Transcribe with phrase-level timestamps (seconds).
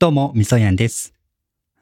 [0.00, 1.12] どうも、みそやんです。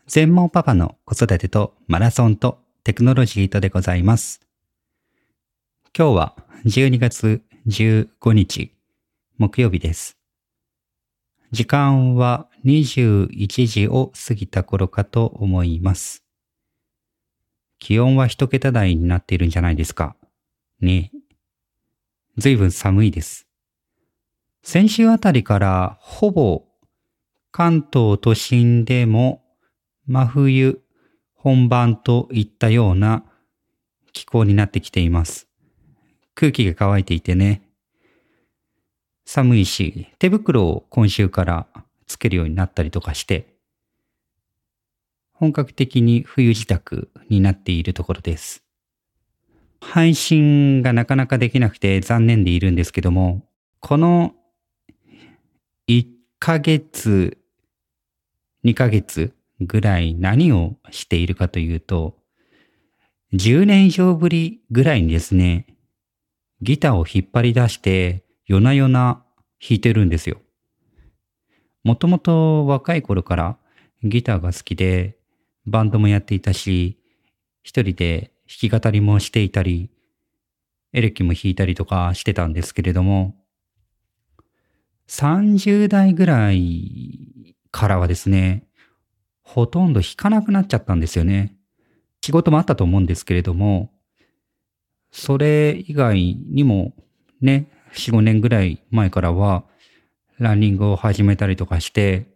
[0.09, 4.41] 全盲パパの子育てとマラソンとテクノロジーとでございます。
[5.97, 8.73] 今日は12月15日、
[9.37, 10.19] 木曜日です。
[11.53, 16.25] 時間は21時を過ぎた頃かと思います。
[17.79, 20.17] 気温は一桁台になっているんじゃないですか。
[20.81, 21.19] ねえ。
[22.37, 23.47] ずいぶん寒いです。
[24.65, 26.68] 先週あたりからほぼ
[27.59, 29.43] 関東都心でも
[30.07, 30.81] 真冬
[31.35, 33.25] 本番といったような
[34.13, 35.49] 気候になってきています。
[36.37, 37.69] 空気が乾いていてね、
[39.27, 41.67] 寒いし、手袋を今週から
[42.07, 43.57] つけるようになったりとかして、
[45.33, 48.63] 本格的に冬支度になっているところです。
[49.81, 53.43] 配信がなかなかできなくて残念でいるんですけども、
[53.81, 54.37] この
[55.89, 56.07] 1
[56.39, 57.38] ヶ月、
[58.65, 62.17] 2ヶ月ぐらい何をしているかというと、
[63.33, 65.67] 10年以上ぶりぐらいにですね、
[66.61, 69.23] ギターを引っ張り出して夜な夜な
[69.61, 70.41] 弾いてるんですよ。
[71.85, 73.59] もともと若い頃から
[74.03, 75.19] ギターが好きで、
[75.67, 76.99] バンドもやっていたし、
[77.63, 79.91] 一人で弾き語りもしていたり、
[80.93, 83.37] エレキも弾いたりとかしてたんですけれども、
[85.09, 88.67] 30代ぐらいからはですね、
[89.45, 91.57] ほとんど弾かなくなっちゃったんですよね。
[92.25, 93.93] 仕事もあったと思うんですけれども、
[95.13, 96.93] それ以外にも
[97.41, 99.65] ね、4、5年ぐらい前からは、
[100.41, 102.27] ランニングを始めたりとかして、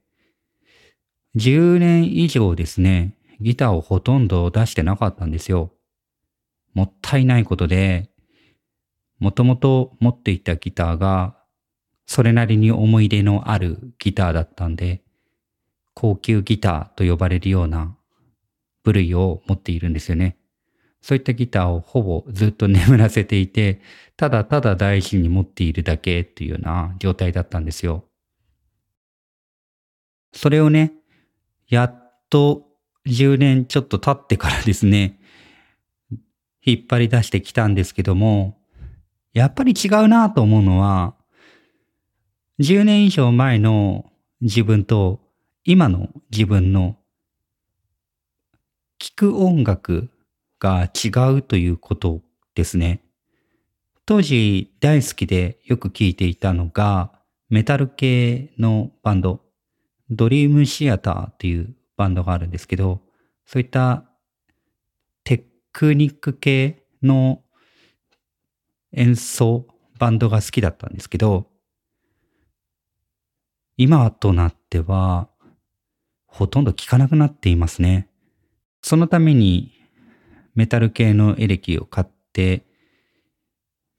[1.34, 5.72] 10年以上ですね、ギターをほとんど出してなかったんですよ。
[6.72, 8.10] もったいないことで、
[9.18, 11.36] もともと持っていたギターが、
[12.06, 15.02] それなりに思い出のあるギターだったんで、
[15.94, 17.96] 高級ギターと呼ばれるような
[18.84, 20.36] 部類を持っているんですよね。
[21.00, 23.80] そういったギターをほぼずっと眠らせていて、
[24.16, 28.04] ただただ大事に持っているだけっていうような状態だったんですよ。
[30.32, 30.92] それをね、
[31.68, 32.68] やっと
[33.06, 35.18] 10年ちょっと経ってからですね、
[36.64, 38.58] 引っ張り出してきたんですけども、
[39.32, 41.16] やっぱり違うなと思うのは、
[42.60, 45.20] 10年以上前の自分と
[45.64, 46.96] 今の自分の
[48.98, 50.10] 聴く音楽
[50.58, 52.20] が違うということ
[52.54, 53.04] ですね。
[54.04, 57.12] 当時大好きでよく聴いていたのが
[57.48, 59.40] メタル系のバンド、
[60.10, 63.00] ドリームシアターっていうバンドがあるんですけど、
[63.46, 64.04] そういった
[65.22, 67.42] テクニック系の
[68.92, 69.66] 演奏、
[70.00, 71.46] バンドが好きだったんですけど、
[73.76, 75.28] 今となっては、
[76.32, 78.08] ほとんど聴かなくなっていますね。
[78.80, 79.72] そのために、
[80.54, 82.64] メタル系のエレキを買って、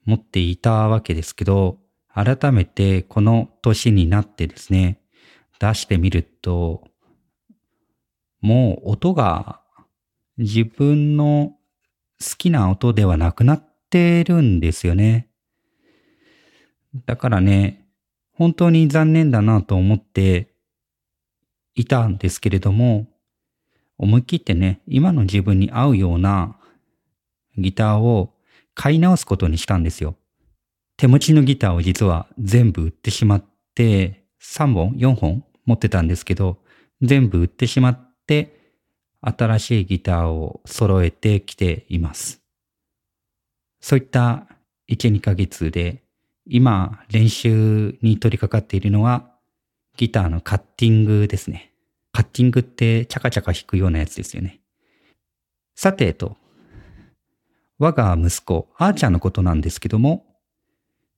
[0.04, 1.78] 持っていたわけですけど、
[2.12, 5.00] 改めてこの年になってですね、
[5.60, 6.82] 出してみると、
[8.40, 9.60] もう音が
[10.36, 11.56] 自分の
[12.20, 15.28] 好きな音ではなくなってるんですよね。
[17.06, 17.86] だからね、
[18.32, 20.53] 本当に残念だなと思って
[21.74, 23.06] いたんですけれども、
[23.98, 26.56] 思い切ってね、今の自分に合うような
[27.56, 28.34] ギターを
[28.74, 30.16] 買い直すことにしたんですよ。
[30.96, 36.58] 手持ちのギターを実は全部売ってしまって、3本 ?4 本持ってたんですけど、
[37.02, 38.60] 全部売ってしまって、
[39.20, 42.42] 新しいギターを揃えてきています。
[43.80, 44.46] そういった
[44.90, 46.02] 1、2ヶ月で、
[46.46, 49.33] 今練習に取り掛かっているのは、
[49.96, 51.72] ギターのカッティングですね。
[52.12, 54.60] カッティングってチャカチャカ弾くようなやつですよね。
[55.74, 56.36] さてと、
[57.78, 60.24] 我が息子、あーちゃんのことなんですけども、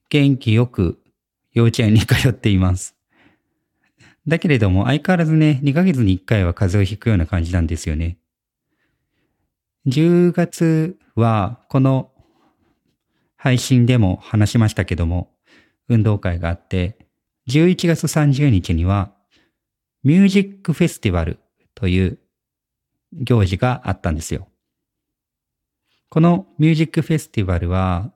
[0.08, 0.98] 元気よく
[1.52, 2.96] 幼稚園に通っています。
[4.26, 8.18] だけれども相変わらずね、2ヶ月に1回は風邪をひくような感じなんですよね。
[9.86, 12.10] 10月はこの
[13.36, 15.30] 配信でも話しましたけども、
[15.88, 17.05] 運動会があって、
[17.48, 19.12] 11月30日には
[20.02, 21.38] ミュージックフェスティバル
[21.74, 22.18] という
[23.12, 24.48] 行事があったんですよ。
[26.08, 28.12] このミュージックフェスティバルは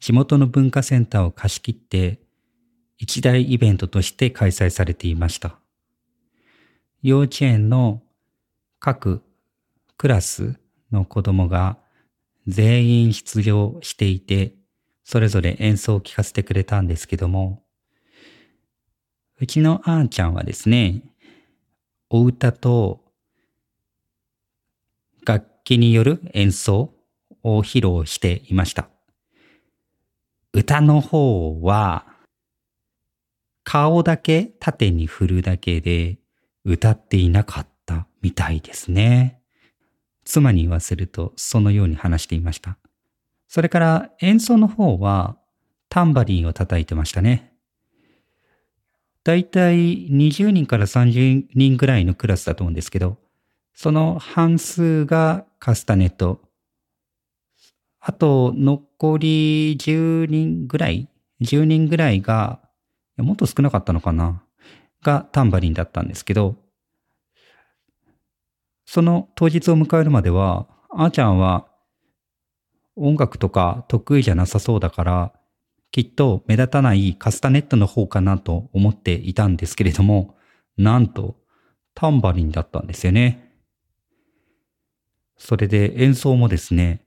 [0.00, 2.20] 地元の文化センターを貸し切って
[2.98, 5.58] 一大イベントとして開催されていました。
[7.02, 8.02] 幼稚園の
[8.78, 9.22] 各
[9.96, 10.58] クラス
[10.92, 11.78] の子供が
[12.46, 14.54] 全員出場していて、
[15.04, 17.63] それぞれ演奏を聴かせてくれたんですけども、
[19.44, 21.02] うちのあーちゃんはですね、
[22.08, 23.02] お歌と
[25.26, 26.94] 楽器による演奏
[27.42, 28.88] を披露していました。
[30.54, 32.06] 歌の方は
[33.64, 36.16] 顔だけ縦に振るだけで
[36.64, 39.42] 歌っていなかったみたいですね。
[40.24, 42.78] 妻に言わせるとそのように話していました。
[43.48, 45.36] それから演奏の方は
[45.90, 47.53] タンバリンを叩いてましたね。
[49.24, 53.16] だいたい20人から30人ぐらいのクラスだと思うんですけど、
[53.72, 56.40] その半数がカスタネット。
[58.00, 61.08] あと残り10人ぐらい
[61.40, 62.60] ?10 人ぐらいが、
[63.16, 64.42] もっと少なかったのかな？
[65.02, 66.56] がタンバリンだったんですけど、
[68.84, 71.66] その当日を迎えるまでは、あーちゃんは
[72.94, 75.32] 音楽とか得意じゃなさそうだから、
[75.94, 80.34] きっと目立たないカスタネットの方かなと思っていたんですけれども、
[80.76, 81.36] なんと
[81.94, 83.52] タンバリンだったんですよね。
[85.36, 87.04] それで演奏もですね、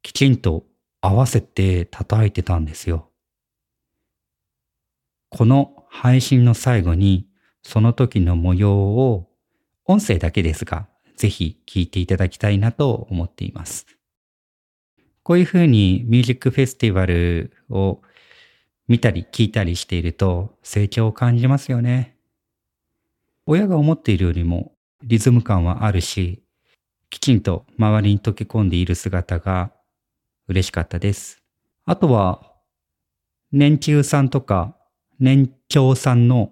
[0.00, 0.64] きちんと
[1.00, 3.10] 合わせて叩いてたんですよ。
[5.30, 7.26] この配信の最後に
[7.64, 9.28] その時の模様を
[9.86, 10.86] 音声だけですが
[11.16, 13.88] ぜひ聴いていただきたいなと思っています。
[15.24, 18.02] こういうふうにミュージックフェスティバルを
[18.90, 22.16] 見たり聞いたりしていると成長を感じますよね。
[23.46, 24.72] 親が思っているよりも
[25.04, 26.42] リズム感はあるし、
[27.08, 29.70] きちんと周りに溶け込んでいる姿が
[30.48, 31.40] 嬉しかったです。
[31.84, 32.42] あとは、
[33.52, 34.74] 年中さんとか
[35.20, 36.50] 年長さんの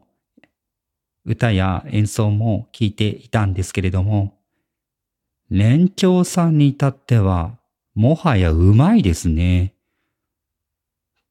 [1.25, 4.39] 歌や演奏も聞いていたんですけれども、
[5.51, 7.59] 年長さんに至っては、
[7.97, 9.75] もはやうまいですね。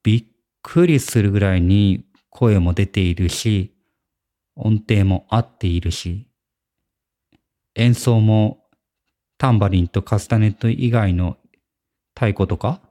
[0.03, 0.25] びっ
[0.69, 3.73] くりするぐらいに声も出ているし、
[4.53, 6.27] 音程も合っているし、
[7.75, 8.65] 演奏も
[9.37, 11.37] タンバリンとカスタネット以外の
[12.15, 12.81] 太鼓とか、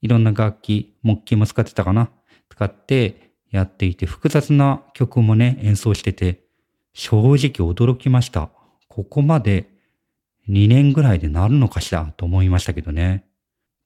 [0.00, 2.10] いろんな楽器、木琴も使ってたかな
[2.48, 6.44] 使ってやっていて、複雑な曲もね、演奏してて、
[6.92, 8.50] 正直驚きました。
[8.86, 9.68] ここまで
[10.48, 13.24] 2年ぐらいでなるのかしらと思いましたけどね。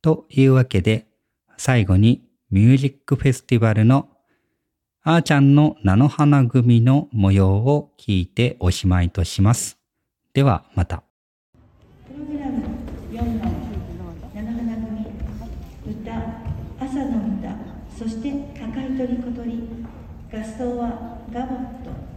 [0.03, 1.06] というわけで、
[1.56, 4.11] 最後にミュージックフェスティバルの
[5.03, 9.77] あーちゃんの菜の花組の模様を聞いておしまいとします。
[10.35, 11.03] ではまた。
[12.06, 12.62] プログラム
[13.11, 13.51] 4の
[14.33, 15.05] 菜の花組
[15.85, 16.12] 歌
[16.79, 17.56] 朝の歌
[17.99, 19.69] そして赤い鳥小鳥
[20.33, 22.13] 合奏はガボット